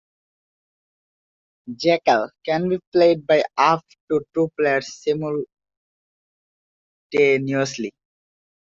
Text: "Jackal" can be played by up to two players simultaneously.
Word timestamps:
"Jackal" 1.75 2.31
can 2.43 2.67
be 2.69 2.79
played 2.91 3.27
by 3.27 3.43
up 3.55 3.85
to 4.09 4.25
two 4.33 4.49
players 4.57 4.89
simultaneously. 4.97 7.93